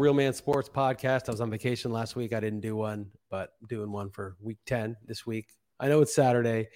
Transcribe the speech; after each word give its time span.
Real 0.00 0.14
Man 0.14 0.32
Sports 0.32 0.68
podcast. 0.68 1.28
I 1.28 1.32
was 1.32 1.42
on 1.42 1.50
vacation 1.50 1.92
last 1.92 2.16
week. 2.16 2.32
I 2.32 2.40
didn't 2.40 2.60
do 2.60 2.74
one, 2.74 3.10
but 3.28 3.52
doing 3.68 3.92
one 3.92 4.08
for 4.08 4.34
week 4.40 4.56
10 4.64 4.96
this 5.06 5.26
week. 5.26 5.48
I 5.78 5.88
know 5.88 6.00
it's 6.00 6.14
Saturday, 6.14 6.68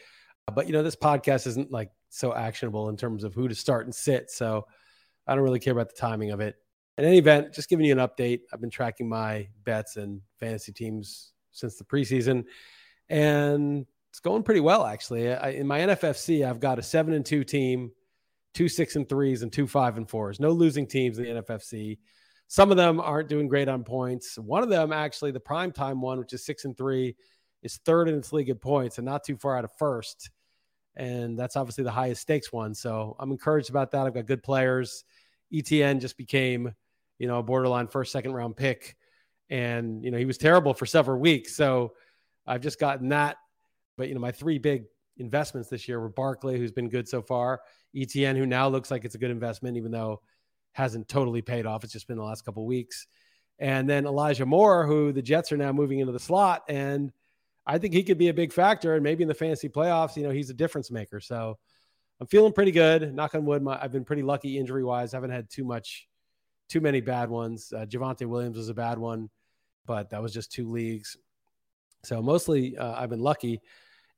uh, 0.47 0.53
but 0.53 0.67
you 0.67 0.75
know, 0.75 0.83
this 0.83 0.95
podcast 0.95 1.47
isn't 1.47 1.73
like 1.73 1.91
so 2.11 2.35
actionable 2.35 2.91
in 2.91 2.99
terms 2.99 3.25
of 3.25 3.33
who 3.33 3.49
to 3.49 3.55
start 3.55 3.87
and 3.87 3.95
sit. 3.95 4.31
So 4.31 4.67
I 5.27 5.35
don't 5.35 5.43
really 5.43 5.59
care 5.59 5.73
about 5.73 5.89
the 5.89 5.99
timing 5.99 6.33
of 6.33 6.41
it. 6.41 6.57
In 6.99 7.07
any 7.07 7.17
event, 7.17 7.55
just 7.55 7.71
giving 7.71 7.87
you 7.87 7.99
an 7.99 8.07
update. 8.07 8.41
I've 8.53 8.61
been 8.61 8.71
tracking 8.71 9.09
my 9.09 9.49
bets 9.65 9.97
and 9.97 10.21
fantasy 10.39 10.73
teams 10.73 11.33
since 11.51 11.77
the 11.77 11.85
preseason, 11.85 12.45
and 13.09 13.87
it's 14.11 14.21
going 14.21 14.43
pretty 14.43 14.61
well 14.61 14.85
actually. 14.85 15.33
I, 15.33 15.51
in 15.51 15.67
my 15.67 15.81
NFFC, 15.81 16.47
I've 16.47 16.61
got 16.61 16.79
a 16.79 16.83
seven 16.83 17.15
and 17.15 17.25
two 17.25 17.43
team, 17.43 17.91
two 18.53 18.69
six 18.69 18.97
and 18.97 19.09
threes, 19.09 19.41
and 19.41 19.51
two 19.51 19.67
five 19.67 19.97
and 19.97 20.09
fours. 20.09 20.41
No 20.41 20.51
losing 20.51 20.87
teams 20.87 21.19
in 21.19 21.25
the 21.25 21.43
NFFC. 21.43 21.97
Some 22.49 22.71
of 22.71 22.77
them 22.77 23.01
aren't 23.01 23.29
doing 23.29 23.49
great 23.49 23.69
on 23.69 23.85
points. 23.85 24.39
One 24.39 24.63
of 24.63 24.69
them, 24.69 24.93
actually, 24.93 25.31
the 25.31 25.41
prime 25.41 25.73
time 25.73 26.01
one, 26.01 26.19
which 26.19 26.33
is 26.33 26.45
six 26.45 26.65
and 26.65 26.77
three, 26.77 27.17
is 27.63 27.79
third 27.85 28.09
in 28.09 28.17
its 28.17 28.33
league 28.33 28.51
in 28.51 28.57
points 28.57 28.99
and 28.99 29.05
not 29.05 29.25
too 29.25 29.37
far 29.37 29.57
out 29.57 29.65
of 29.65 29.73
first. 29.79 30.31
And 30.97 31.39
that's 31.39 31.57
obviously 31.57 31.85
the 31.85 31.91
highest 31.91 32.23
stakes 32.23 32.53
one. 32.53 32.75
So 32.75 33.17
I'm 33.19 33.33
encouraged 33.33 33.71
about 33.71 33.91
that. 33.93 34.07
I've 34.07 34.15
got 34.15 34.27
good 34.27 34.43
players. 34.43 35.05
ETN 35.53 36.01
just 36.01 36.17
became, 36.17 36.73
you 37.19 37.27
know, 37.27 37.39
a 37.39 37.43
borderline 37.43 37.89
first, 37.89 38.13
second 38.13 38.33
round 38.33 38.57
pick. 38.57 38.97
And, 39.51 40.05
you 40.05 40.11
know, 40.11 40.19
he 40.19 40.25
was 40.25 40.39
terrible 40.39 40.75
for 40.75 40.87
several 40.87 41.19
weeks. 41.19 41.57
So 41.57 41.95
I've 42.47 42.61
just 42.61 42.79
gotten 42.79 43.09
that 43.09 43.37
but 43.97 44.09
you 44.09 44.15
know, 44.15 44.21
my 44.21 44.33
three 44.33 44.59
big 44.59 44.85
investments 45.19 45.69
this 45.69 45.87
year 45.89 46.01
were 46.01 46.09
Barkley, 46.09 46.59
who's 46.59 46.73
been 46.73 46.89
good 46.89 47.09
so 47.09 47.23
far, 47.23 47.61
ETN, 47.95 48.37
who 48.37 48.47
now 48.47 48.69
looks 48.69 48.91
like 48.91 49.05
it's 49.05 49.15
a 49.15 49.19
good 49.19 49.31
investment, 49.31 49.77
even 49.77 49.91
though 49.91 50.21
hasn't 50.75 51.09
totally 51.09 51.41
paid 51.41 51.67
off. 51.67 51.85
It's 51.85 51.93
just 51.93 52.07
been 52.07 52.17
the 52.17 52.23
last 52.23 52.45
couple 52.45 52.67
weeks. 52.67 53.07
And 53.59 53.89
then 53.89 54.07
Elijah 54.07 54.45
Moore, 54.45 54.87
who 54.87 55.13
the 55.13 55.23
Jets 55.23 55.53
are 55.53 55.57
now 55.57 55.73
moving 55.73 56.01
into 56.01 56.13
the 56.13 56.19
slot. 56.19 56.65
And 56.69 57.13
I 57.67 57.79
think 57.79 57.95
he 57.95 58.03
could 58.03 58.19
be 58.19 58.29
a 58.29 58.35
big 58.35 58.53
factor. 58.53 58.95
And 58.95 59.03
maybe 59.03 59.23
in 59.23 59.29
the 59.29 59.35
fantasy 59.35 59.69
playoffs, 59.69 60.17
you 60.17 60.25
know, 60.25 60.31
he's 60.31 60.51
a 60.51 60.55
difference 60.55 60.91
maker. 60.91 61.21
So 61.21 61.57
I'm 62.21 62.27
feeling 62.27 62.53
pretty 62.53 62.73
good. 62.73 63.15
Knock 63.15 63.35
on 63.35 63.45
wood. 63.45 63.63
My, 63.63 63.81
I've 63.81 63.93
been 63.93 64.05
pretty 64.05 64.23
lucky 64.23 64.59
injury 64.59 64.85
wise. 64.85 65.13
Haven't 65.13 65.31
had 65.31 65.49
too 65.49 65.65
much, 65.65 66.09
too 66.69 66.81
many 66.81 67.01
bad 67.01 67.31
ones. 67.31 67.73
Uh, 67.75 67.87
Javonte 67.87 68.27
Williams 68.27 68.57
was 68.57 68.69
a 68.69 68.75
bad 68.75 68.99
one, 68.99 69.31
but 69.87 70.11
that 70.11 70.21
was 70.21 70.35
just 70.35 70.53
two 70.53 70.71
leagues. 70.71 71.17
So 72.03 72.21
mostly 72.21 72.77
uh, 72.77 72.95
I've 73.01 73.11
been 73.11 73.21
lucky 73.21 73.61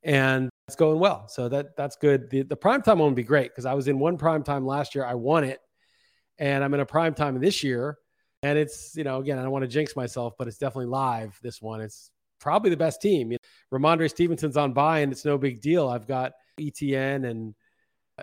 and 0.03 0.49
it's 0.67 0.75
going 0.75 0.99
well. 0.99 1.27
So 1.27 1.49
that 1.49 1.75
that's 1.75 1.95
good. 1.95 2.29
The 2.29 2.41
the 2.43 2.55
prime 2.55 2.81
time 2.81 2.99
one 2.99 3.09
would 3.09 3.15
be 3.15 3.23
great 3.23 3.51
because 3.51 3.65
I 3.65 3.73
was 3.73 3.87
in 3.87 3.99
one 3.99 4.17
prime 4.17 4.43
time 4.43 4.65
last 4.65 4.95
year. 4.95 5.05
I 5.05 5.13
won 5.13 5.43
it, 5.43 5.59
and 6.39 6.63
I'm 6.63 6.73
in 6.73 6.79
a 6.79 6.85
prime 6.85 7.13
time 7.13 7.39
this 7.39 7.63
year. 7.63 7.97
And 8.43 8.57
it's 8.57 8.95
you 8.95 9.03
know 9.03 9.19
again 9.19 9.39
I 9.39 9.41
don't 9.41 9.51
want 9.51 9.63
to 9.63 9.67
jinx 9.67 9.95
myself, 9.95 10.33
but 10.37 10.47
it's 10.47 10.57
definitely 10.57 10.87
live. 10.87 11.37
This 11.41 11.61
one 11.61 11.81
it's 11.81 12.11
probably 12.39 12.69
the 12.69 12.77
best 12.77 13.01
team. 13.01 13.31
You 13.31 13.37
know, 13.71 13.77
Rhamondre 13.77 14.09
Stevenson's 14.09 14.57
on 14.57 14.73
by, 14.73 14.99
and 14.99 15.11
it's 15.11 15.25
no 15.25 15.37
big 15.37 15.59
deal. 15.61 15.87
I've 15.87 16.07
got 16.07 16.33
ETN 16.59 17.27
and 17.29 17.55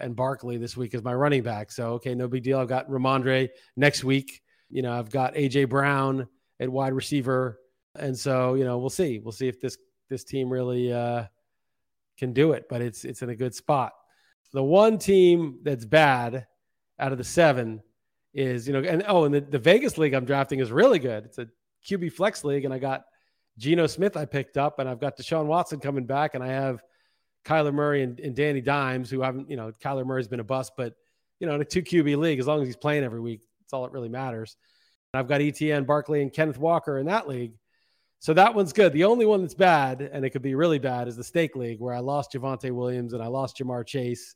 and 0.01 0.17
Barkley 0.17 0.56
this 0.56 0.77
week 0.77 0.95
as 0.95 1.03
my 1.03 1.15
running 1.15 1.43
back. 1.43 1.73
So 1.73 1.95
okay, 1.95 2.15
no 2.15 2.29
big 2.29 2.43
deal. 2.45 2.59
I've 2.59 2.69
got 2.69 2.89
Rhamondre 2.89 3.48
next 3.77 4.05
week. 4.05 4.41
You 4.71 4.83
know 4.83 4.93
I've 4.93 5.11
got 5.11 5.34
AJ 5.34 5.69
Brown 5.69 6.28
at 6.61 6.69
wide 6.69 6.93
receiver, 6.93 7.59
and 7.97 8.17
so 8.17 8.55
you 8.55 8.65
know 8.65 8.78
we'll 8.78 8.91
see. 8.91 9.19
We'll 9.19 9.33
see 9.33 9.49
if 9.49 9.61
this 9.61 9.77
this 10.09 10.25
team 10.25 10.49
really. 10.49 10.93
uh 10.93 11.25
can 12.17 12.33
do 12.33 12.53
it, 12.53 12.67
but 12.69 12.81
it's 12.81 13.05
it's 13.05 13.23
in 13.23 13.31
a 13.31 13.37
good 13.37 13.55
spot. 13.55 13.93
The 14.53 14.62
one 14.62 14.99
team 14.99 15.59
that's 15.62 15.84
bad 15.84 16.47
out 16.99 17.12
of 17.12 17.19
the 17.19 17.25
seven 17.25 17.83
is, 18.35 18.67
you 18.67 18.73
know, 18.73 18.81
and 18.81 19.05
oh, 19.09 19.25
and 19.25 19.35
the, 19.35 19.41
the 19.41 19.59
Vegas 19.59 19.97
league 19.97 20.13
I'm 20.13 20.25
drafting 20.25 20.59
is 20.61 20.73
really 20.73 20.99
good. 20.99 21.25
It's 21.25 21.39
a 21.39 21.49
QB 21.89 22.13
flex 22.13 22.45
league, 22.45 22.65
and 22.65 22.75
I 22.75 22.78
got 22.78 23.05
Geno 23.56 23.87
Smith 23.87 24.17
I 24.17 24.25
picked 24.25 24.56
up, 24.56 24.78
and 24.78 24.89
I've 24.89 25.00
got 25.00 25.17
Deshaun 25.17 25.47
Watson 25.47 25.81
coming 25.81 26.05
back, 26.05 26.34
and 26.34 26.43
I 26.43 26.49
have 26.49 26.83
Kyler 27.44 27.73
Murray 27.73 28.03
and, 28.03 28.19
and 28.21 28.34
Danny 28.34 28.61
Dimes, 28.61 29.09
who 29.09 29.21
haven't, 29.21 29.50
you 29.50 29.56
know, 29.56 29.71
Kyler 29.83 30.05
Murray's 30.05 30.28
been 30.28 30.41
a 30.41 30.44
bust, 30.44 30.73
but 30.77 30.94
you 31.41 31.47
know, 31.47 31.55
in 31.55 31.61
a 31.61 31.65
two 31.65 31.83
QB 31.83 32.17
league, 32.17 32.39
as 32.39 32.47
long 32.47 32.61
as 32.61 32.69
he's 32.69 32.77
playing 32.77 33.05
every 33.05 33.21
week, 33.21 33.43
that's 33.61 33.73
all 33.73 33.83
that 33.83 33.93
really 33.93 34.09
matters. 34.09 34.56
And 35.12 35.21
I've 35.21 35.28
got 35.28 35.41
ETN, 35.41 35.87
Barkley, 35.87 36.23
and 36.23 36.33
Kenneth 36.33 36.59
Walker 36.59 36.99
in 36.99 37.06
that 37.06 37.28
league. 37.28 37.53
So 38.21 38.33
that 38.34 38.55
one's 38.55 38.73
good. 38.73 38.93
The 38.93 39.05
only 39.05 39.27
one 39.27 39.43
that's 39.43 39.55
bad, 39.55 40.00
and 40.00 40.25
it 40.25 40.31
could 40.31 40.43
be 40.43 40.55
really 40.55 40.78
bad, 40.78 41.09
is 41.09 41.17
the 41.17 41.25
steak 41.25 41.55
league 41.56 41.81
where 41.81 41.93
I 41.93 41.99
lost 41.99 42.33
Javonte 42.33 42.71
Williams 42.71 43.12
and 43.12 43.23
I 43.23 43.27
lost 43.27 43.59
Ja'Marr 43.59 43.87
Chase. 43.87 44.34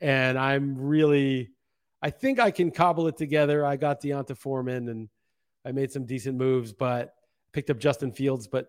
And 0.00 0.38
I'm 0.38 0.78
really, 0.78 1.50
I 2.02 2.10
think 2.10 2.38
I 2.38 2.50
can 2.50 2.70
cobble 2.70 3.08
it 3.08 3.16
together. 3.16 3.64
I 3.64 3.76
got 3.76 4.00
D'Onta 4.00 4.36
Foreman 4.36 4.88
and 4.88 5.08
I 5.64 5.72
made 5.72 5.92
some 5.92 6.06
decent 6.06 6.36
moves, 6.38 6.72
but 6.72 7.14
picked 7.52 7.70
up 7.70 7.78
Justin 7.78 8.12
Fields, 8.12 8.48
but 8.48 8.68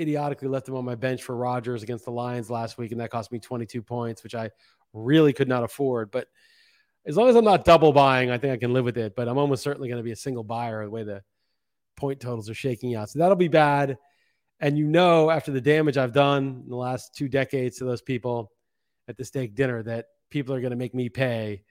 idiotically 0.00 0.48
left 0.48 0.68
him 0.68 0.76
on 0.76 0.84
my 0.84 0.94
bench 0.94 1.22
for 1.22 1.36
Rodgers 1.36 1.82
against 1.82 2.04
the 2.04 2.10
Lions 2.10 2.50
last 2.50 2.78
week, 2.78 2.92
and 2.92 3.00
that 3.00 3.10
cost 3.10 3.30
me 3.30 3.38
22 3.38 3.82
points, 3.82 4.22
which 4.22 4.34
I 4.34 4.50
really 4.92 5.32
could 5.32 5.48
not 5.48 5.64
afford. 5.64 6.10
But 6.10 6.28
as 7.04 7.16
long 7.16 7.28
as 7.28 7.36
I'm 7.36 7.44
not 7.44 7.64
double 7.64 7.92
buying, 7.92 8.30
I 8.30 8.38
think 8.38 8.52
I 8.52 8.56
can 8.56 8.72
live 8.72 8.84
with 8.84 8.98
it. 8.98 9.14
But 9.16 9.28
I'm 9.28 9.38
almost 9.38 9.62
certainly 9.62 9.88
going 9.88 9.98
to 9.98 10.04
be 10.04 10.12
a 10.12 10.16
single 10.16 10.44
buyer 10.44 10.84
the 10.84 10.90
way 10.90 11.04
the 11.04 11.22
point 11.96 12.20
totals 12.20 12.48
are 12.48 12.54
shaking 12.54 12.94
out. 12.94 13.10
So 13.10 13.18
that'll 13.18 13.36
be 13.36 13.48
bad. 13.48 13.98
And 14.60 14.78
you 14.78 14.86
know, 14.86 15.30
after 15.30 15.50
the 15.50 15.60
damage 15.60 15.98
I've 15.98 16.12
done 16.12 16.62
in 16.64 16.68
the 16.68 16.76
last 16.76 17.14
two 17.14 17.28
decades 17.28 17.78
to 17.78 17.84
those 17.84 18.02
people 18.02 18.52
at 19.08 19.16
the 19.16 19.24
steak 19.24 19.54
dinner, 19.54 19.82
that 19.82 20.06
people 20.30 20.54
are 20.54 20.60
going 20.60 20.70
to 20.70 20.76
make 20.76 20.94
me 20.94 21.08
pay. 21.08 21.64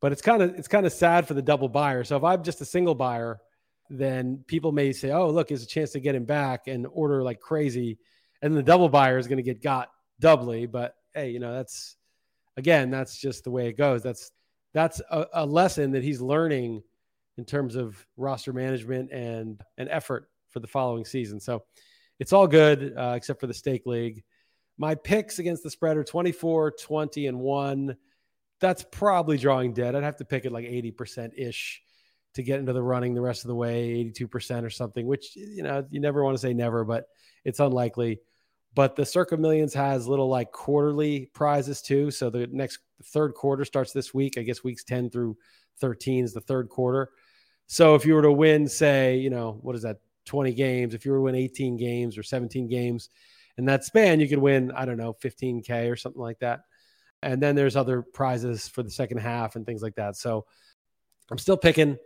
But 0.00 0.12
it's 0.12 0.22
kind 0.22 0.42
of 0.42 0.54
it's 0.54 0.68
kind 0.68 0.86
of 0.86 0.92
sad 0.92 1.26
for 1.26 1.34
the 1.34 1.42
double 1.42 1.68
buyer. 1.68 2.04
So 2.04 2.16
if 2.16 2.24
I'm 2.24 2.42
just 2.42 2.60
a 2.60 2.64
single 2.64 2.94
buyer, 2.94 3.40
then 3.88 4.44
people 4.46 4.72
may 4.72 4.92
say, 4.92 5.12
"Oh, 5.12 5.30
look, 5.30 5.48
there's 5.48 5.62
a 5.62 5.66
chance 5.66 5.92
to 5.92 6.00
get 6.00 6.14
him 6.14 6.24
back 6.24 6.66
and 6.66 6.86
order 6.92 7.22
like 7.22 7.40
crazy," 7.40 7.98
and 8.42 8.56
the 8.56 8.62
double 8.62 8.88
buyer 8.88 9.18
is 9.18 9.26
going 9.26 9.38
to 9.38 9.42
get 9.42 9.62
got 9.62 9.88
doubly. 10.20 10.66
But 10.66 10.94
hey, 11.14 11.30
you 11.30 11.38
know 11.38 11.54
that's 11.54 11.96
again, 12.56 12.90
that's 12.90 13.16
just 13.18 13.44
the 13.44 13.50
way 13.50 13.68
it 13.68 13.76
goes. 13.76 14.02
That's 14.02 14.32
that's 14.72 15.00
a, 15.10 15.26
a 15.34 15.46
lesson 15.46 15.92
that 15.92 16.02
he's 16.02 16.20
learning 16.20 16.82
in 17.36 17.44
terms 17.44 17.76
of 17.76 18.04
roster 18.16 18.52
management 18.52 19.10
and 19.12 19.60
and 19.78 19.88
effort 19.88 20.28
for 20.50 20.60
the 20.60 20.66
following 20.66 21.04
season. 21.04 21.40
So 21.40 21.64
it's 22.18 22.32
all 22.32 22.46
good 22.46 22.94
uh, 22.96 23.14
except 23.16 23.40
for 23.40 23.46
the 23.46 23.54
steak 23.54 23.86
league. 23.86 24.22
My 24.78 24.94
picks 24.94 25.38
against 25.38 25.62
the 25.62 25.70
spread 25.70 25.96
are 25.96 26.04
24, 26.04 26.72
20, 26.72 27.26
and 27.26 27.38
1. 27.38 27.96
That's 28.64 28.82
probably 28.82 29.36
drawing 29.36 29.74
dead. 29.74 29.94
I'd 29.94 30.04
have 30.04 30.16
to 30.16 30.24
pick 30.24 30.46
it 30.46 30.52
like 30.52 30.64
80% 30.64 31.32
ish 31.36 31.82
to 32.32 32.42
get 32.42 32.60
into 32.60 32.72
the 32.72 32.82
running 32.82 33.12
the 33.12 33.20
rest 33.20 33.44
of 33.44 33.48
the 33.48 33.54
way, 33.54 34.10
82% 34.16 34.64
or 34.64 34.70
something, 34.70 35.06
which, 35.06 35.36
you 35.36 35.62
know, 35.62 35.84
you 35.90 36.00
never 36.00 36.24
want 36.24 36.34
to 36.34 36.40
say 36.40 36.54
never, 36.54 36.82
but 36.82 37.06
it's 37.44 37.60
unlikely. 37.60 38.20
But 38.74 38.96
the 38.96 39.04
Circa 39.04 39.36
Millions 39.36 39.74
has 39.74 40.08
little 40.08 40.30
like 40.30 40.50
quarterly 40.50 41.26
prizes 41.34 41.82
too. 41.82 42.10
So 42.10 42.30
the 42.30 42.46
next 42.46 42.78
third 43.02 43.34
quarter 43.34 43.66
starts 43.66 43.92
this 43.92 44.14
week. 44.14 44.38
I 44.38 44.42
guess 44.42 44.64
weeks 44.64 44.82
10 44.82 45.10
through 45.10 45.36
13 45.80 46.24
is 46.24 46.32
the 46.32 46.40
third 46.40 46.70
quarter. 46.70 47.10
So 47.66 47.96
if 47.96 48.06
you 48.06 48.14
were 48.14 48.22
to 48.22 48.32
win, 48.32 48.66
say, 48.66 49.18
you 49.18 49.28
know, 49.28 49.58
what 49.60 49.76
is 49.76 49.82
that, 49.82 49.98
20 50.24 50.54
games, 50.54 50.94
if 50.94 51.04
you 51.04 51.12
were 51.12 51.18
to 51.18 51.22
win 51.24 51.34
18 51.34 51.76
games 51.76 52.16
or 52.16 52.22
17 52.22 52.66
games 52.66 53.10
in 53.58 53.66
that 53.66 53.84
span, 53.84 54.20
you 54.20 54.26
could 54.26 54.38
win, 54.38 54.72
I 54.72 54.86
don't 54.86 54.96
know, 54.96 55.12
15K 55.22 55.92
or 55.92 55.96
something 55.96 56.22
like 56.22 56.38
that. 56.38 56.60
And 57.24 57.42
then 57.42 57.56
there's 57.56 57.74
other 57.74 58.02
prizes 58.02 58.68
for 58.68 58.82
the 58.82 58.90
second 58.90 59.18
half 59.18 59.56
and 59.56 59.64
things 59.64 59.82
like 59.82 59.94
that. 59.94 60.14
So 60.16 60.44
I'm 61.30 61.38
still 61.38 61.56
picking. 61.56 61.96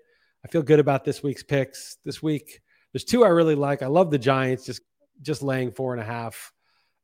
I 0.45 0.49
feel 0.49 0.63
good 0.63 0.79
about 0.79 1.05
this 1.05 1.23
week's 1.23 1.43
picks. 1.43 1.97
This 2.05 2.23
week, 2.23 2.61
there's 2.93 3.05
two 3.05 3.25
I 3.25 3.29
really 3.29 3.57
like. 3.57 3.83
I 3.83 3.89
love 3.89 4.11
the 4.11 4.19
Giants 4.19 4.65
just 4.65 4.83
just 5.21 5.43
laying 5.43 5.73
four 5.73 5.93
and 5.93 6.01
a 6.01 6.05
half 6.05 6.53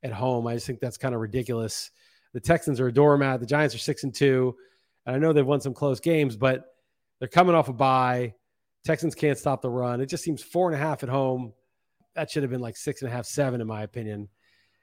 at 0.05 0.13
home. 0.13 0.47
I 0.47 0.55
just 0.55 0.67
think 0.67 0.79
that's 0.79 0.97
kind 0.97 1.15
of 1.15 1.21
ridiculous. 1.21 1.91
The 2.33 2.41
Texans 2.41 2.79
are 2.79 2.87
a 2.87 2.93
doormat. 2.93 3.41
The 3.41 3.47
Giants 3.47 3.75
are 3.75 3.79
six 3.79 4.05
and 4.05 4.15
two. 4.15 4.55
And 5.07 5.17
I 5.17 5.19
know 5.19 5.33
they've 5.33 5.45
won 5.45 5.61
some 5.61 5.75
close 5.75 5.99
games, 5.99 6.37
but 6.37 6.65
they're 7.19 7.29
coming 7.29 7.57
off 7.57 7.69
a 7.69 7.73
bye. 7.73 8.35
Texans 8.85 9.17
can't 9.17 9.39
stop 9.39 9.61
the 9.61 9.71
run. 9.71 10.01
It 10.01 10.07
just 10.07 10.23
seems 10.23 10.43
four 10.43 10.71
and 10.71 10.81
a 10.81 10.85
half 10.85 11.03
at 11.03 11.09
home. 11.09 11.53
That 12.15 12.31
should 12.31 12.45
have 12.45 12.51
been 12.53 12.61
like 12.61 12.77
six 12.77 13.03
and 13.03 13.11
a 13.11 13.15
half, 13.15 13.27
seven, 13.27 13.61
in 13.61 13.67
my 13.67 13.83
opinion. 13.83 14.29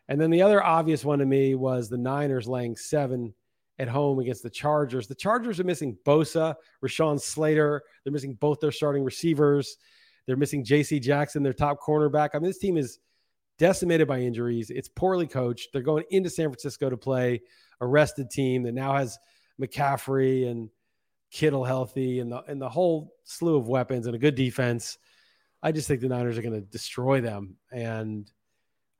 And 0.07 0.19
then 0.19 0.29
the 0.29 0.41
other 0.41 0.63
obvious 0.63 1.05
one 1.05 1.19
to 1.19 1.25
me 1.25 1.55
was 1.55 1.89
the 1.89 1.97
Niners 1.97 2.47
laying 2.47 2.75
seven 2.75 3.33
at 3.79 3.87
home 3.87 4.19
against 4.19 4.43
the 4.43 4.49
Chargers. 4.49 5.07
The 5.07 5.15
Chargers 5.15 5.59
are 5.59 5.63
missing 5.63 5.97
Bosa, 6.05 6.55
Rashawn 6.83 7.19
Slater. 7.19 7.81
They're 8.03 8.13
missing 8.13 8.35
both 8.35 8.59
their 8.59 8.71
starting 8.71 9.03
receivers. 9.03 9.77
They're 10.25 10.37
missing 10.37 10.63
J.C. 10.63 10.99
Jackson, 10.99 11.43
their 11.43 11.53
top 11.53 11.79
cornerback. 11.81 12.29
I 12.33 12.39
mean, 12.39 12.49
this 12.49 12.59
team 12.59 12.77
is 12.77 12.99
decimated 13.57 14.07
by 14.07 14.19
injuries. 14.19 14.69
It's 14.69 14.89
poorly 14.89 15.27
coached. 15.27 15.69
They're 15.73 15.81
going 15.81 16.03
into 16.09 16.29
San 16.29 16.49
Francisco 16.49 16.89
to 16.89 16.97
play 16.97 17.41
a 17.79 17.87
rested 17.87 18.29
team 18.29 18.63
that 18.63 18.73
now 18.73 18.95
has 18.95 19.17
McCaffrey 19.59 20.49
and 20.49 20.69
Kittle 21.31 21.63
healthy 21.63 22.19
and 22.19 22.29
the 22.29 22.43
and 22.49 22.61
the 22.61 22.67
whole 22.67 23.13
slew 23.23 23.55
of 23.55 23.69
weapons 23.69 24.05
and 24.05 24.13
a 24.13 24.19
good 24.19 24.35
defense. 24.35 24.97
I 25.63 25.71
just 25.71 25.87
think 25.87 26.01
the 26.01 26.09
Niners 26.09 26.37
are 26.37 26.41
going 26.41 26.53
to 26.53 26.61
destroy 26.61 27.21
them. 27.21 27.55
And 27.71 28.29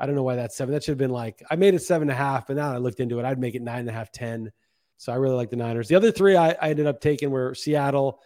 I 0.01 0.07
don't 0.07 0.15
know 0.15 0.23
why 0.23 0.35
that's 0.35 0.57
seven. 0.57 0.73
That 0.73 0.83
should 0.83 0.93
have 0.93 0.97
been 0.97 1.11
like 1.11 1.43
I 1.51 1.55
made 1.55 1.75
it 1.75 1.83
seven 1.83 2.09
and 2.09 2.11
a 2.11 2.21
half, 2.21 2.47
but 2.47 2.55
now 2.55 2.73
I 2.73 2.77
looked 2.77 2.99
into 2.99 3.19
it. 3.19 3.25
I'd 3.25 3.39
make 3.39 3.53
it 3.53 3.61
nine 3.61 3.81
and 3.81 3.89
a 3.89 3.93
half, 3.93 4.11
ten. 4.11 4.51
So 4.97 5.13
I 5.13 5.15
really 5.15 5.35
like 5.35 5.51
the 5.51 5.57
Niners. 5.57 5.87
The 5.87 5.95
other 5.95 6.11
three 6.11 6.35
I, 6.35 6.49
I 6.51 6.71
ended 6.71 6.87
up 6.87 7.01
taking 7.01 7.29
were 7.29 7.53
Seattle, 7.53 8.19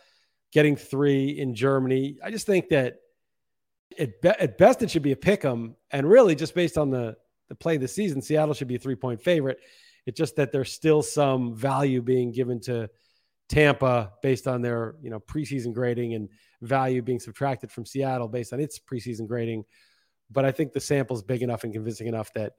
getting 0.54 0.78
three 0.78 1.38
in 1.38 1.54
Germany. 1.54 2.18
I 2.24 2.32
just 2.32 2.46
think 2.46 2.70
that 2.70 2.96
at, 4.00 4.22
be- 4.22 4.30
at 4.30 4.58
best 4.58 4.82
it 4.84 4.90
should 4.90 5.02
be 5.04 5.12
a 5.12 5.18
pick 5.18 5.44
'em, 5.44 5.76
and 5.92 6.10
really 6.10 6.34
just 6.34 6.56
based 6.56 6.78
on 6.78 6.90
the 6.92 7.18
the 7.50 7.56
play 7.56 7.76
the 7.76 7.90
season, 7.90 8.22
Seattle 8.22 8.54
should 8.54 8.70
be 8.70 8.76
a 8.76 8.80
three 8.80 8.96
point 8.96 9.22
favorite. 9.22 9.60
It's 10.06 10.18
just 10.18 10.38
that 10.38 10.54
there's 10.54 10.72
still 10.72 11.02
some 11.02 11.56
value 11.56 12.02
being 12.02 12.32
given 12.32 12.62
to 12.62 12.90
Tampa 13.50 14.14
based 14.24 14.48
on 14.48 14.62
their 14.62 14.96
you 15.02 15.10
know 15.10 15.20
preseason 15.20 15.74
grading 15.74 16.14
and 16.14 16.30
value 16.62 17.02
being 17.02 17.20
subtracted 17.20 17.70
from 17.70 17.86
Seattle 17.86 18.30
based 18.30 18.54
on 18.54 18.62
its 18.62 18.80
preseason 18.80 19.28
grading. 19.28 19.66
But 20.32 20.46
I 20.46 20.52
think 20.52 20.74
the 20.74 20.80
sample 20.80 21.16
is 21.16 21.24
big 21.24 21.44
enough 21.44 21.64
and 21.64 21.74
convincing 21.74 22.08
enough 22.08 22.34
that 22.34 22.54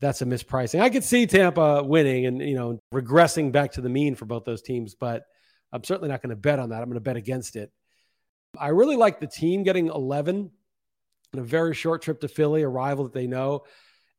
that's 0.00 0.22
a 0.22 0.24
mispricing. 0.24 0.80
I 0.80 0.90
could 0.90 1.04
see 1.04 1.26
Tampa 1.26 1.82
winning 1.82 2.26
and 2.26 2.40
you 2.40 2.54
know 2.54 2.78
regressing 2.92 3.52
back 3.52 3.72
to 3.72 3.80
the 3.80 3.88
mean 3.88 4.14
for 4.14 4.24
both 4.26 4.44
those 4.44 4.62
teams, 4.62 4.94
but 4.94 5.24
I'm 5.72 5.84
certainly 5.84 6.08
not 6.08 6.22
going 6.22 6.30
to 6.30 6.36
bet 6.36 6.58
on 6.58 6.70
that. 6.70 6.80
I'm 6.80 6.88
going 6.88 6.94
to 6.94 7.00
bet 7.00 7.16
against 7.16 7.56
it. 7.56 7.70
I 8.58 8.68
really 8.68 8.96
like 8.96 9.20
the 9.20 9.26
team 9.26 9.62
getting 9.62 9.88
11 9.88 10.50
in 11.34 11.38
a 11.38 11.42
very 11.42 11.74
short 11.74 12.02
trip 12.02 12.20
to 12.20 12.28
Philly, 12.28 12.62
a 12.62 12.68
rival 12.68 13.04
that 13.04 13.12
they 13.12 13.26
know. 13.26 13.64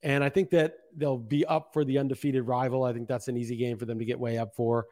And 0.04 0.24
I 0.24 0.30
think 0.30 0.52
that 0.52 0.76
they'll 0.96 1.18
be 1.18 1.46
up 1.46 1.74
for 1.74 1.84
the 1.84 1.98
undefeated 1.98 2.48
rival. 2.48 2.84
I 2.84 2.94
think 2.94 3.08
that's 3.08 3.28
an 3.28 3.38
easy 3.38 3.58
game 3.58 3.78
for 3.78 3.86
them 3.86 4.00
to 4.00 4.06
get 4.06 4.20
way 4.20 4.38
up 4.38 4.56
for. 4.56 4.86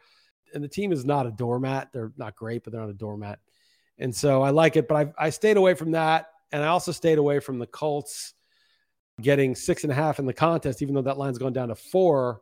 And 0.53 0.63
the 0.63 0.67
team 0.67 0.91
is 0.91 1.05
not 1.05 1.27
a 1.27 1.31
doormat. 1.31 1.89
They're 1.93 2.11
not 2.17 2.35
great, 2.35 2.63
but 2.63 2.73
they're 2.73 2.81
not 2.81 2.89
a 2.89 2.93
doormat. 2.93 3.39
And 3.99 4.15
so 4.15 4.41
I 4.41 4.49
like 4.49 4.75
it, 4.75 4.87
but 4.87 4.95
I, 5.19 5.25
I 5.27 5.29
stayed 5.29 5.57
away 5.57 5.75
from 5.75 5.91
that. 5.91 6.27
And 6.51 6.63
I 6.63 6.67
also 6.67 6.91
stayed 6.91 7.17
away 7.17 7.39
from 7.39 7.59
the 7.59 7.67
Colts 7.67 8.33
getting 9.21 9.55
six 9.55 9.83
and 9.83 9.91
a 9.91 9.95
half 9.95 10.19
in 10.19 10.25
the 10.25 10.33
contest, 10.33 10.81
even 10.81 10.95
though 10.95 11.01
that 11.03 11.17
line's 11.17 11.37
gone 11.37 11.53
down 11.53 11.69
to 11.69 11.75
four. 11.75 12.41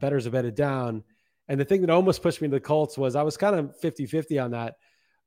Betters 0.00 0.24
have 0.24 0.32
betted 0.32 0.54
down. 0.54 1.02
And 1.48 1.58
the 1.58 1.64
thing 1.64 1.80
that 1.80 1.90
almost 1.90 2.22
pushed 2.22 2.40
me 2.40 2.48
to 2.48 2.52
the 2.52 2.60
Colts 2.60 2.96
was 2.96 3.16
I 3.16 3.22
was 3.22 3.36
kind 3.36 3.56
of 3.56 3.76
50 3.78 4.06
50 4.06 4.38
on 4.38 4.52
that. 4.52 4.76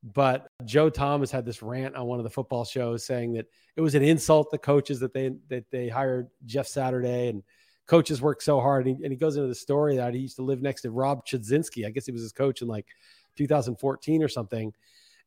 But 0.04 0.48
Joe 0.66 0.90
Thomas 0.90 1.30
had 1.30 1.46
this 1.46 1.62
rant 1.62 1.96
on 1.96 2.08
one 2.08 2.20
of 2.20 2.24
the 2.24 2.30
football 2.30 2.66
shows 2.66 3.06
saying 3.06 3.34
that 3.34 3.46
it 3.76 3.82
was 3.82 3.94
an 3.94 4.02
insult 4.02 4.50
to 4.52 4.58
coaches 4.58 5.00
that 5.02 5.14
they 5.14 5.32
that 5.50 5.70
they 5.70 5.90
hired 5.90 6.30
Jeff 6.46 6.68
Saturday 6.68 7.30
and 7.30 7.44
coaches 7.86 8.22
work 8.22 8.42
so 8.42 8.60
hard. 8.60 8.88
And 8.88 8.98
he, 8.98 9.04
and 9.04 9.12
he 9.12 9.18
goes 9.18 9.36
into 9.36 9.48
the 9.48 9.56
story 9.56 9.98
that 9.98 10.14
he 10.14 10.22
used 10.22 10.38
to 10.38 10.44
live 10.44 10.62
next 10.62 10.82
to 10.84 10.92
Rob 10.92 11.26
Chudzinski. 11.26 11.86
I 11.86 11.92
guess 11.92 12.06
he 12.06 12.12
was 12.12 12.22
his 12.22 12.32
coach 12.32 12.62
in 12.62 12.68
like 12.68 12.88
2014 13.36 14.24
or 14.24 14.28
something. 14.28 14.74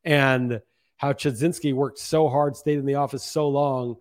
And 0.03 0.61
how 0.97 1.13
Chudzinski 1.13 1.73
worked 1.73 1.99
so 1.99 2.29
hard, 2.29 2.55
stayed 2.55 2.79
in 2.79 2.85
the 2.85 2.95
office 2.95 3.23
so 3.23 3.49
long. 3.49 3.97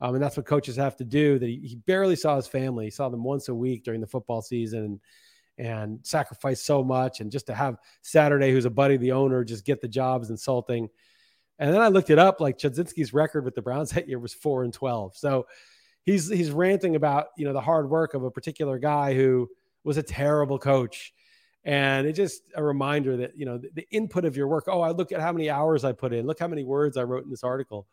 Um, 0.00 0.14
and 0.14 0.22
that's 0.22 0.36
what 0.36 0.46
coaches 0.46 0.76
have 0.76 0.96
to 0.96 1.04
do 1.04 1.38
that 1.38 1.46
he, 1.46 1.56
he 1.56 1.76
barely 1.76 2.16
saw 2.16 2.36
his 2.36 2.46
family. 2.46 2.84
He 2.84 2.90
saw 2.90 3.08
them 3.08 3.24
once 3.24 3.48
a 3.48 3.54
week 3.54 3.82
during 3.82 4.00
the 4.00 4.06
football 4.06 4.42
season. 4.42 4.84
And 4.84 5.00
and 5.58 6.00
sacrifice 6.02 6.60
so 6.60 6.84
much. 6.84 7.20
And 7.20 7.30
just 7.30 7.46
to 7.46 7.54
have 7.54 7.78
Saturday, 8.02 8.52
who's 8.52 8.64
a 8.64 8.70
buddy 8.70 8.96
the 8.96 9.12
owner, 9.12 9.44
just 9.44 9.64
get 9.64 9.80
the 9.80 9.88
job 9.88 10.22
is 10.22 10.30
insulting. 10.30 10.88
And 11.58 11.72
then 11.72 11.80
I 11.80 11.88
looked 11.88 12.10
it 12.10 12.18
up. 12.18 12.40
Like 12.40 12.58
Chudzinski's 12.58 13.14
record 13.14 13.44
with 13.44 13.54
the 13.54 13.62
Browns 13.62 13.90
that 13.92 14.08
year 14.08 14.18
was 14.18 14.34
four 14.34 14.64
and 14.64 14.72
twelve. 14.72 15.16
So 15.16 15.46
he's 16.02 16.28
he's 16.28 16.50
ranting 16.50 16.96
about 16.96 17.28
you 17.36 17.46
know 17.46 17.52
the 17.52 17.60
hard 17.60 17.88
work 17.88 18.14
of 18.14 18.24
a 18.24 18.30
particular 18.30 18.78
guy 18.78 19.14
who 19.14 19.48
was 19.84 19.96
a 19.96 20.02
terrible 20.02 20.58
coach. 20.58 21.14
And 21.66 22.06
it's 22.06 22.16
just 22.16 22.42
a 22.54 22.62
reminder 22.62 23.16
that 23.18 23.36
you 23.36 23.44
know 23.44 23.58
the, 23.58 23.70
the 23.74 23.86
input 23.90 24.24
of 24.24 24.36
your 24.36 24.46
work. 24.46 24.64
Oh, 24.68 24.80
I 24.80 24.92
look 24.92 25.10
at 25.10 25.20
how 25.20 25.32
many 25.32 25.50
hours 25.50 25.84
I 25.84 25.92
put 25.92 26.12
in. 26.12 26.24
Look 26.24 26.38
how 26.38 26.46
many 26.46 26.62
words 26.62 26.96
I 26.96 27.02
wrote 27.02 27.24
in 27.24 27.30
this 27.30 27.42
article. 27.42 27.88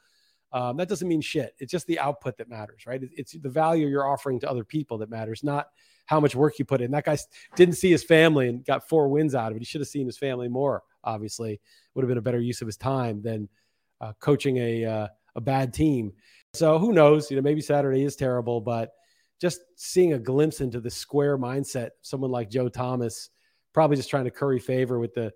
Um, 0.51 0.77
that 0.77 0.87
doesn't 0.87 1.07
mean 1.07 1.21
shit. 1.21 1.55
It's 1.57 1.71
just 1.71 1.87
the 1.87 1.97
output 1.97 2.37
that 2.37 2.47
matters, 2.47 2.85
right? 2.85 3.01
It's 3.17 3.31
the 3.31 3.49
value 3.49 3.87
you're 3.87 4.07
offering 4.07 4.39
to 4.41 4.49
other 4.49 4.63
people 4.63 4.99
that 4.99 5.09
matters, 5.09 5.43
not 5.43 5.69
how 6.05 6.19
much 6.19 6.35
work 6.35 6.59
you 6.59 6.65
put 6.65 6.81
in. 6.81 6.91
That 6.91 7.05
guy 7.05 7.17
didn't 7.55 7.73
see 7.73 7.89
his 7.89 8.03
family 8.03 8.47
and 8.47 8.63
got 8.63 8.87
four 8.87 9.07
wins 9.07 9.33
out 9.33 9.49
of 9.51 9.55
it. 9.55 9.61
He 9.61 9.65
should 9.65 9.81
have 9.81 9.87
seen 9.87 10.05
his 10.05 10.19
family 10.19 10.47
more. 10.47 10.83
Obviously, 11.03 11.59
would 11.95 12.03
have 12.03 12.09
been 12.09 12.19
a 12.19 12.21
better 12.21 12.39
use 12.39 12.61
of 12.61 12.67
his 12.67 12.77
time 12.77 13.23
than 13.23 13.49
uh, 13.99 14.13
coaching 14.19 14.57
a 14.57 14.85
uh, 14.85 15.07
a 15.35 15.41
bad 15.41 15.73
team. 15.73 16.13
So 16.53 16.77
who 16.77 16.93
knows? 16.93 17.31
You 17.31 17.37
know, 17.37 17.41
maybe 17.41 17.61
Saturday 17.61 18.03
is 18.03 18.15
terrible, 18.15 18.61
but 18.61 18.91
just 19.41 19.61
seeing 19.75 20.13
a 20.13 20.19
glimpse 20.19 20.61
into 20.61 20.79
the 20.79 20.91
square 20.91 21.39
mindset, 21.39 21.89
someone 22.03 22.29
like 22.29 22.51
Joe 22.51 22.69
Thomas, 22.69 23.31
probably 23.73 23.97
just 23.97 24.09
trying 24.09 24.25
to 24.25 24.31
curry 24.31 24.59
favor 24.59 24.99
with 24.99 25.13
the 25.13 25.33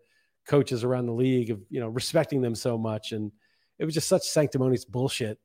coaches 0.47 0.83
around 0.83 1.05
the 1.07 1.13
league 1.13 1.49
of 1.49 1.61
you 1.69 1.79
know 1.79 1.89
respecting 1.89 2.41
them 2.41 2.55
so 2.55 2.77
much, 2.77 3.11
and 3.11 3.31
it 3.79 3.85
was 3.85 3.93
just 3.93 4.07
such 4.07 4.23
sanctimonious 4.23 4.85
bullshit 4.85 5.39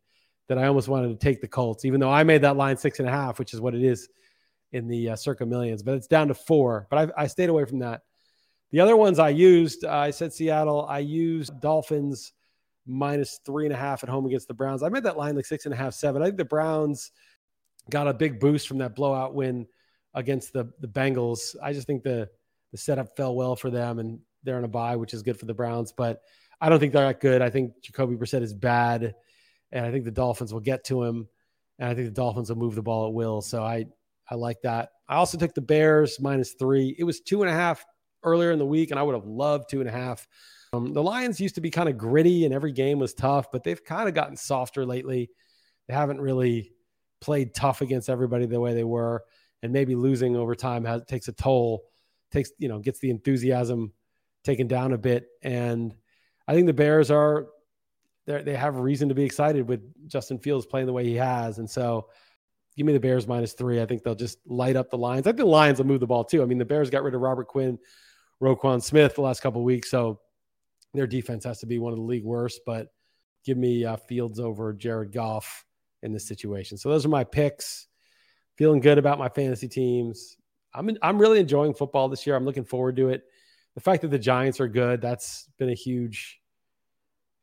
that 0.48 0.58
I 0.58 0.66
almost 0.66 0.88
wanted 0.88 1.08
to 1.08 1.16
take 1.16 1.40
the 1.40 1.48
Colts, 1.48 1.84
even 1.84 2.00
though 2.00 2.10
I 2.10 2.24
made 2.24 2.42
that 2.42 2.56
line 2.56 2.76
six 2.76 2.98
and 2.98 3.08
a 3.08 3.12
half, 3.12 3.38
which 3.38 3.54
is 3.54 3.60
what 3.60 3.74
it 3.74 3.82
is 3.82 4.08
in 4.72 4.88
the 4.88 5.10
uh, 5.10 5.16
circa 5.16 5.46
millions, 5.46 5.82
but 5.82 5.94
it's 5.94 6.06
down 6.06 6.28
to 6.28 6.34
four. 6.34 6.86
But 6.90 7.10
I, 7.16 7.22
I 7.24 7.26
stayed 7.26 7.48
away 7.48 7.64
from 7.64 7.80
that. 7.80 8.02
The 8.70 8.80
other 8.80 8.96
ones 8.96 9.18
I 9.18 9.28
used, 9.28 9.84
uh, 9.84 9.90
I 9.90 10.10
said 10.10 10.32
Seattle. 10.32 10.86
I 10.86 11.00
used 11.00 11.60
Dolphins 11.60 12.32
minus 12.86 13.38
three 13.44 13.66
and 13.66 13.74
a 13.74 13.76
half 13.76 14.02
at 14.02 14.08
home 14.08 14.26
against 14.26 14.48
the 14.48 14.54
Browns. 14.54 14.82
I 14.82 14.88
made 14.88 15.04
that 15.04 15.18
line 15.18 15.36
like 15.36 15.44
six 15.44 15.66
and 15.66 15.74
a 15.74 15.76
half, 15.76 15.94
seven. 15.94 16.22
I 16.22 16.26
think 16.26 16.38
the 16.38 16.44
Browns 16.44 17.12
got 17.90 18.08
a 18.08 18.14
big 18.14 18.40
boost 18.40 18.66
from 18.66 18.78
that 18.78 18.96
blowout 18.96 19.34
win 19.34 19.66
against 20.14 20.52
the 20.52 20.70
the 20.80 20.88
Bengals. 20.88 21.54
I 21.62 21.72
just 21.72 21.86
think 21.86 22.02
the 22.02 22.28
the 22.72 22.78
setup 22.78 23.16
fell 23.16 23.34
well 23.34 23.54
for 23.54 23.70
them, 23.70 23.98
and 23.98 24.18
they're 24.42 24.58
in 24.58 24.64
a 24.64 24.68
bye, 24.68 24.96
which 24.96 25.14
is 25.14 25.22
good 25.22 25.38
for 25.38 25.46
the 25.46 25.54
Browns. 25.54 25.92
But 25.92 26.20
I 26.60 26.68
don't 26.68 26.80
think 26.80 26.92
they're 26.92 27.06
that 27.06 27.20
good. 27.20 27.42
I 27.42 27.50
think 27.50 27.80
Jacoby 27.82 28.16
Brissett 28.16 28.42
is 28.42 28.54
bad, 28.54 29.14
and 29.70 29.86
I 29.86 29.90
think 29.90 30.04
the 30.04 30.10
Dolphins 30.10 30.52
will 30.52 30.60
get 30.60 30.84
to 30.84 31.02
him, 31.04 31.28
and 31.78 31.88
I 31.88 31.94
think 31.94 32.06
the 32.06 32.14
Dolphins 32.14 32.48
will 32.48 32.58
move 32.58 32.74
the 32.74 32.82
ball 32.82 33.06
at 33.06 33.14
will. 33.14 33.40
So 33.42 33.62
I 33.62 33.86
I 34.30 34.34
like 34.34 34.62
that. 34.62 34.90
I 35.08 35.16
also 35.16 35.38
took 35.38 35.54
the 35.54 35.60
Bears 35.60 36.18
minus 36.20 36.54
three. 36.54 36.94
It 36.98 37.04
was 37.04 37.20
two 37.20 37.42
and 37.42 37.50
a 37.50 37.54
half 37.54 37.84
earlier 38.22 38.50
in 38.50 38.58
the 38.58 38.66
week, 38.66 38.90
and 38.90 38.98
I 38.98 39.02
would 39.02 39.14
have 39.14 39.26
loved 39.26 39.68
two 39.68 39.80
and 39.80 39.88
a 39.88 39.92
half. 39.92 40.26
Um, 40.72 40.92
the 40.94 41.02
Lions 41.02 41.40
used 41.40 41.56
to 41.56 41.60
be 41.60 41.70
kind 41.70 41.88
of 41.88 41.98
gritty 41.98 42.46
and 42.46 42.54
every 42.54 42.72
game 42.72 42.98
was 42.98 43.12
tough, 43.12 43.50
but 43.52 43.62
they've 43.62 43.84
kind 43.84 44.08
of 44.08 44.14
gotten 44.14 44.36
softer 44.36 44.86
lately. 44.86 45.28
They 45.86 45.94
haven't 45.94 46.20
really 46.20 46.72
played 47.20 47.54
tough 47.54 47.82
against 47.82 48.08
everybody 48.08 48.46
the 48.46 48.60
way 48.60 48.72
they 48.72 48.84
were, 48.84 49.24
and 49.62 49.72
maybe 49.72 49.94
losing 49.94 50.36
over 50.36 50.54
time 50.54 50.84
has, 50.84 51.04
takes 51.04 51.28
a 51.28 51.32
toll, 51.32 51.82
takes 52.32 52.50
you 52.58 52.68
know 52.68 52.78
gets 52.78 53.00
the 53.00 53.10
enthusiasm 53.10 53.92
taken 54.44 54.66
down 54.66 54.92
a 54.92 54.98
bit. 54.98 55.28
And 55.42 55.94
I 56.48 56.54
think 56.54 56.66
the 56.66 56.72
Bears 56.72 57.10
are 57.10 57.48
they 58.26 58.54
have 58.54 58.76
reason 58.76 59.08
to 59.08 59.14
be 59.14 59.24
excited 59.24 59.66
with 59.68 59.80
Justin 60.08 60.38
Fields 60.38 60.64
playing 60.64 60.86
the 60.86 60.92
way 60.92 61.04
he 61.04 61.14
has, 61.14 61.58
and 61.58 61.68
so 61.68 62.08
give 62.76 62.86
me 62.86 62.92
the 62.92 63.00
Bears 63.00 63.26
minus 63.26 63.52
three. 63.52 63.80
I 63.80 63.86
think 63.86 64.02
they'll 64.02 64.14
just 64.14 64.38
light 64.46 64.76
up 64.76 64.90
the 64.90 64.98
Lions. 64.98 65.26
I 65.26 65.30
think 65.30 65.38
the 65.38 65.46
Lions 65.46 65.78
will 65.78 65.86
move 65.86 66.00
the 66.00 66.06
ball 66.06 66.24
too. 66.24 66.42
I 66.42 66.46
mean, 66.46 66.58
the 66.58 66.64
Bears 66.64 66.90
got 66.90 67.02
rid 67.02 67.14
of 67.14 67.20
Robert 67.20 67.48
Quinn, 67.48 67.78
Roquan 68.40 68.82
Smith 68.82 69.16
the 69.16 69.22
last 69.22 69.40
couple 69.40 69.62
weeks, 69.64 69.90
so 69.90 70.20
their 70.94 71.06
defense 71.06 71.44
has 71.44 71.58
to 71.60 71.66
be 71.66 71.78
one 71.78 71.92
of 71.92 71.98
the 71.98 72.04
league 72.04 72.24
worst. 72.24 72.60
But 72.64 72.88
give 73.44 73.58
me 73.58 73.84
uh, 73.84 73.96
Fields 73.96 74.38
over 74.38 74.72
Jared 74.72 75.12
Goff 75.12 75.64
in 76.02 76.12
this 76.12 76.26
situation. 76.26 76.78
So 76.78 76.90
those 76.90 77.04
are 77.04 77.10
my 77.10 77.24
picks. 77.24 77.88
Feeling 78.56 78.80
good 78.80 78.98
about 78.98 79.18
my 79.18 79.28
fantasy 79.28 79.68
teams. 79.68 80.36
I'm 80.74 80.88
in, 80.88 80.98
I'm 81.02 81.18
really 81.18 81.40
enjoying 81.40 81.74
football 81.74 82.08
this 82.08 82.26
year. 82.26 82.36
I'm 82.36 82.44
looking 82.44 82.64
forward 82.64 82.96
to 82.96 83.08
it. 83.08 83.24
The 83.74 83.80
fact 83.80 84.02
that 84.02 84.08
the 84.08 84.18
Giants 84.18 84.60
are 84.60 84.68
good, 84.68 85.00
that's 85.00 85.48
been 85.58 85.70
a 85.70 85.74
huge 85.74 86.40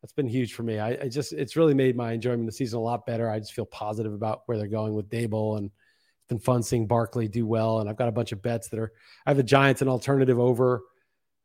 that's 0.02 0.14
been 0.14 0.28
huge 0.28 0.54
for 0.54 0.64
me. 0.64 0.80
I, 0.80 0.92
I, 0.92 1.10
just 1.10 1.34
it's 1.34 1.56
really 1.56 1.74
made 1.74 1.96
my 1.96 2.14
enjoyment 2.14 2.42
of 2.42 2.46
the 2.46 2.52
season 2.54 2.80
a 2.80 2.82
lot 2.82 3.06
better. 3.06 3.30
I 3.30 3.40
just 3.40 3.54
feel 3.54 3.66
positive 3.66 4.14
about 4.14 4.44
where 4.46 4.58
they're 4.58 4.68
going 4.68 4.94
with 4.94 5.10
Daboll, 5.10 5.58
and 5.58 5.66
it's 5.66 6.28
been 6.30 6.40
fun 6.40 6.64
seeing 6.64 6.88
Barkley 6.88 7.28
do 7.28 7.46
well. 7.46 7.80
And 7.80 7.90
I've 7.90 7.98
got 7.98 8.08
a 8.08 8.14
bunch 8.14 8.32
of 8.32 8.42
bets 8.42 8.70
that 8.70 8.80
are. 8.80 8.94
I 9.26 9.32
have 9.32 9.38
the 9.38 9.44
Giants 9.44 9.82
an 9.82 9.90
alternative 9.90 10.40
over. 10.40 10.84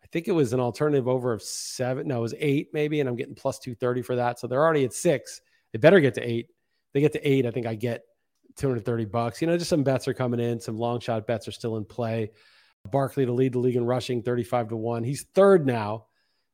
I 0.03 0.07
think 0.13 0.29
it 0.29 0.33
was 0.33 0.53
an 0.53 0.61
alternative 0.61 1.09
over 1.09 1.33
of 1.33 1.43
seven. 1.43 2.07
No, 2.07 2.19
it 2.19 2.23
was 2.23 2.35
eight 2.39 2.69
maybe, 2.73 3.01
and 3.01 3.09
I'm 3.09 3.17
getting 3.17 3.35
plus 3.35 3.59
two 3.59 3.75
thirty 3.75 4.03
for 4.03 4.17
that. 4.17 4.39
So 4.39 4.47
they're 4.47 4.63
already 4.63 4.85
at 4.85 4.93
six. 4.93 5.41
They 5.73 5.79
better 5.79 5.99
get 5.99 6.15
to 6.15 6.23
eight. 6.23 6.49
They 6.93 7.01
get 7.01 7.13
to 7.13 7.29
eight. 7.29 7.47
I 7.47 7.51
think 7.51 7.67
I 7.67 7.75
get 7.75 8.03
230 8.57 9.05
bucks. 9.07 9.41
You 9.41 9.49
know, 9.49 9.57
just 9.57 9.71
some 9.71 9.83
bets 9.83 10.09
are 10.09 10.15
coming 10.15 10.41
in. 10.41 10.61
Some 10.61 10.79
long 10.79 11.01
shot 11.01 11.27
bets 11.27 11.49
are 11.49 11.53
still 11.53 11.77
in 11.77 11.85
play. 11.85 12.31
Barkley 12.91 13.27
to 13.27 13.33
lead 13.33 13.55
the 13.55 13.59
league 13.59 13.77
in 13.77 13.85
rushing, 13.85 14.23
35 14.23 14.69
to 14.69 14.77
one. 14.77 15.05
He's 15.05 15.23
third 15.35 15.67
now 15.67 16.07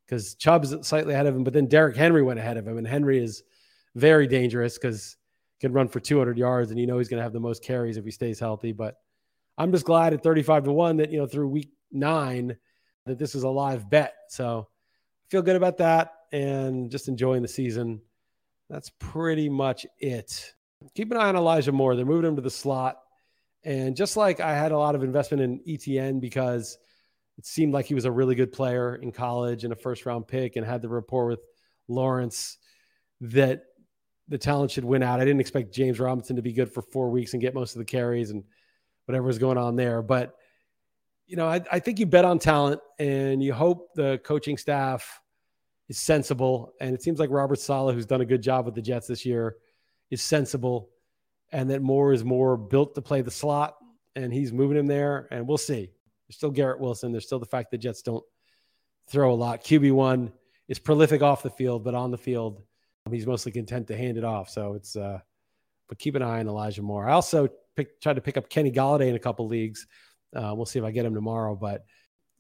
because 0.07 0.35
Chubb's 0.35 0.75
slightly 0.87 1.15
ahead 1.15 1.27
of 1.27 1.37
him, 1.37 1.45
but 1.45 1.53
then 1.53 1.67
Derrick 1.67 1.97
Henry 1.97 2.23
went 2.23 2.39
ahead 2.39 2.57
of 2.57 2.67
him, 2.67 2.79
and 2.79 2.87
Henry 2.87 3.23
is 3.23 3.43
very 3.95 4.27
dangerous 4.27 4.79
because 4.79 5.17
can 5.61 5.73
run 5.73 5.89
for 5.89 6.01
200 6.01 6.39
yards, 6.39 6.71
and 6.71 6.81
you 6.81 6.87
know 6.87 6.99
he's 6.99 7.09
going 7.09 7.19
to 7.19 7.23
have 7.23 7.33
the 7.33 7.41
most 7.41 7.63
carries 7.63 7.97
if 7.97 8.05
he 8.05 8.11
stays 8.11 8.41
healthy. 8.41 8.73
But 8.73 8.97
I'm 9.59 9.73
just 9.73 9.85
glad 9.85 10.15
at 10.15 10.23
35 10.23 10.65
to 10.65 10.73
one 10.73 10.97
that 10.99 11.11
you 11.11 11.19
know 11.19 11.27
through 11.27 11.49
week 11.49 11.71
nine 11.93 12.57
that 13.07 13.19
this 13.19 13.35
is 13.35 13.43
a 13.43 13.49
live 13.49 13.89
bet. 13.89 14.15
So 14.29 14.69
I 14.69 15.27
feel 15.31 15.43
good 15.43 15.57
about 15.57 15.79
that, 15.79 16.13
and 16.33 16.91
just 16.91 17.09
enjoying 17.09 17.43
the 17.43 17.49
season. 17.49 18.01
That's 18.69 18.91
pretty 18.99 19.49
much 19.49 19.87
it. 19.99 20.55
Keep 20.95 21.11
an 21.13 21.19
eye 21.19 21.29
on 21.29 21.37
Elijah 21.37 21.73
Moore. 21.73 21.95
They're 21.95 22.05
moving 22.05 22.29
him 22.29 22.37
to 22.37 22.43
the 22.43 22.51
slot. 22.51 22.99
And 23.65 23.95
just 23.95 24.17
like 24.17 24.41
I 24.41 24.55
had 24.55 24.73
a 24.73 24.79
lot 24.79 24.95
of 24.95 25.03
investment 25.03 25.43
in 25.43 25.61
ETN 25.61 26.21
because 26.21 26.79
it 27.37 27.47
seemed 27.47 27.73
like 27.73 27.87
he 27.87 27.95
was 27.95 28.07
a 28.07 28.11
really 28.11 28.35
good 28.35 28.53
player 28.53 28.97
in 28.97 29.13
college 29.13 29.65
and 29.65 29.73
a 29.73 29.77
first 29.77 30.07
round 30.07 30.27
pick 30.27 30.57
and 30.57 30.65
had 30.65 30.83
the 30.83 30.89
rapport 30.89 31.27
with 31.27 31.41
Lawrence 31.89 32.59
that 33.21 33.65
the 34.29 34.39
talent 34.39 34.71
should 34.71 34.85
win 34.85 35.03
out. 35.03 35.21
I 35.21 35.25
didn't 35.25 35.41
expect 35.41 35.75
James 35.75 36.01
Robinson 36.01 36.37
to 36.37 36.43
be 36.43 36.53
good 36.53 36.73
for 36.73 36.83
four 36.83 37.11
weeks 37.11 37.33
and 37.33 37.43
get 37.43 37.55
most 37.55 37.75
of 37.75 37.81
the 37.81 37.85
carries 37.85 38.31
and 38.31 38.45
whatever 39.05 39.27
was 39.27 39.39
going 39.39 39.59
on 39.59 39.77
there. 39.77 40.03
But, 40.03 40.35
you 41.27 41.37
know, 41.37 41.49
I, 41.49 41.61
I 41.71 41.81
think 41.81 41.99
you 41.99 42.07
bet 42.07 42.25
on 42.25 42.39
talent 42.39 42.81
and 42.99 43.43
you 43.43 43.53
hope 43.53 43.95
the 43.95 44.21
coaching 44.25 44.57
staff 44.57 45.21
is 45.89 45.99
sensible. 45.99 46.73
And 46.81 46.95
it 46.95 47.03
seems 47.03 47.19
like 47.19 47.31
Robert 47.31 47.59
Saleh, 47.59 47.95
who's 47.95 48.07
done 48.07 48.21
a 48.21 48.27
good 48.27 48.43
job 48.43 48.65
with 48.67 48.75
the 48.75 48.83
Jets 48.83 49.09
this 49.09 49.27
year, 49.27 49.57
is 50.11 50.23
sensible. 50.23 50.91
And 51.53 51.71
that 51.71 51.83
Moore 51.83 52.13
is 52.13 52.25
more 52.25 52.57
built 52.57 52.95
to 52.95 53.03
play 53.03 53.23
the 53.23 53.31
slot 53.31 53.77
and 54.15 54.33
he's 54.33 54.53
moving 54.53 54.77
him 54.77 54.87
there. 54.87 55.29
And 55.31 55.47
we'll 55.47 55.59
see. 55.59 55.91
There's 56.29 56.37
still 56.37 56.51
Garrett 56.51 56.81
Wilson. 56.81 57.13
There's 57.13 57.27
still 57.27 57.39
the 57.39 57.47
fact 57.47 57.71
that 57.71 57.79
Jets 57.79 58.03
don't 58.03 58.25
throw 59.09 59.33
a 59.33 59.35
lot. 59.35 59.65
QB1 59.65 60.33
is 60.69 60.79
prolific 60.79 61.23
off 61.23 61.43
the 61.43 61.51
field, 61.51 61.83
but 61.83 61.95
on 61.95 62.11
the 62.11 62.19
field, 62.19 62.63
he's 63.11 63.27
mostly 63.27 63.51
content 63.51 63.89
to 63.89 63.97
hand 63.97 64.17
it 64.17 64.25
off. 64.25 64.49
So 64.49 64.75
it's, 64.75 64.95
uh, 64.95 65.19
but 65.89 65.99
keep 65.99 66.15
an 66.15 66.23
eye 66.23 66.39
on 66.39 66.47
Elijah 66.47 66.83
Moore. 66.83 67.09
I 67.09 67.13
also 67.13 67.49
tried 68.01 68.15
to 68.15 68.21
pick 68.21 68.37
up 68.37 68.49
Kenny 68.49 68.71
Golladay 68.71 69.09
in 69.09 69.17
a 69.17 69.21
couple 69.21 69.49
leagues. 69.49 69.87
Uh, 70.35 70.53
we'll 70.55 70.67
see 70.67 70.79
if 70.79 70.85
I 70.85 70.93
get 70.93 71.05
him 71.05 71.15
tomorrow. 71.15 71.57
But 71.57 71.85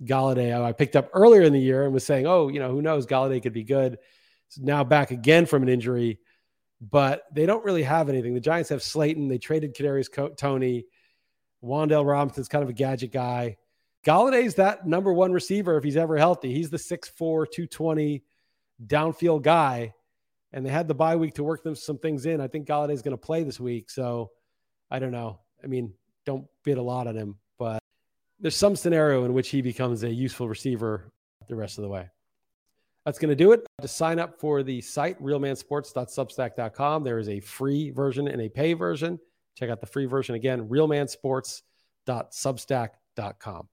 Golladay, 0.04 0.58
I 0.60 0.72
picked 0.72 0.96
up 0.96 1.10
earlier 1.12 1.42
in 1.42 1.52
the 1.52 1.60
year 1.60 1.84
and 1.84 1.92
was 1.92 2.06
saying, 2.06 2.26
oh, 2.26 2.48
you 2.48 2.60
know, 2.60 2.70
who 2.70 2.82
knows? 2.82 3.06
Golladay 3.06 3.42
could 3.42 3.52
be 3.52 3.64
good. 3.64 3.98
So 4.48 4.62
now 4.62 4.84
back 4.84 5.10
again 5.10 5.46
from 5.46 5.62
an 5.62 5.68
injury, 5.68 6.20
but 6.80 7.24
they 7.32 7.46
don't 7.46 7.64
really 7.64 7.82
have 7.82 8.08
anything. 8.08 8.34
The 8.34 8.40
Giants 8.40 8.70
have 8.70 8.82
Slayton. 8.82 9.28
They 9.28 9.38
traded 9.38 9.74
Kadarius 9.74 10.36
Toney. 10.36 10.86
Wan'Dale 11.62 12.06
Robinson's 12.06 12.48
kind 12.48 12.62
of 12.62 12.70
a 12.70 12.74
gadget 12.74 13.12
guy. 13.12 13.56
Golladay's 14.06 14.54
that 14.54 14.86
number 14.86 15.12
one 15.12 15.30
receiver 15.30 15.76
if 15.76 15.84
he's 15.84 15.96
ever 15.96 16.16
healthy. 16.16 16.54
He's 16.54 16.70
the 16.70 16.78
6'4, 16.78 17.18
220 17.18 18.22
downfield 18.86 19.42
guy. 19.42 19.92
And 20.52 20.64
they 20.64 20.70
had 20.70 20.88
the 20.88 20.94
bye 20.94 21.16
week 21.16 21.34
to 21.34 21.44
work 21.44 21.62
them 21.62 21.74
some 21.74 21.98
things 21.98 22.24
in. 22.24 22.40
I 22.40 22.48
think 22.48 22.66
Golladay's 22.66 23.02
going 23.02 23.16
to 23.16 23.18
play 23.18 23.44
this 23.44 23.60
week. 23.60 23.90
So 23.90 24.30
I 24.90 24.98
don't 24.98 25.12
know. 25.12 25.40
I 25.62 25.66
mean, 25.66 25.92
don't 26.24 26.46
bid 26.64 26.78
a 26.78 26.82
lot 26.82 27.06
on 27.06 27.14
him, 27.14 27.36
but 27.58 27.78
there's 28.40 28.56
some 28.56 28.74
scenario 28.74 29.24
in 29.24 29.34
which 29.34 29.50
he 29.50 29.60
becomes 29.60 30.02
a 30.02 30.10
useful 30.10 30.48
receiver 30.48 31.12
the 31.48 31.54
rest 31.54 31.78
of 31.78 31.82
the 31.82 31.88
way. 31.88 32.08
That's 33.04 33.18
going 33.18 33.30
to 33.30 33.36
do 33.36 33.52
it. 33.52 33.66
To 33.80 33.88
sign 33.88 34.18
up 34.18 34.38
for 34.38 34.62
the 34.62 34.80
site, 34.80 35.20
realmansports.substack.com, 35.22 37.04
there 37.04 37.18
is 37.18 37.28
a 37.28 37.40
free 37.40 37.90
version 37.90 38.28
and 38.28 38.40
a 38.42 38.48
pay 38.48 38.74
version. 38.74 39.18
Check 39.56 39.70
out 39.70 39.80
the 39.80 39.86
free 39.86 40.06
version 40.06 40.34
again, 40.34 40.68
realmansports.substack.com. 40.68 43.68